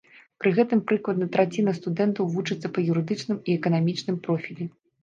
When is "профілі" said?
4.27-4.73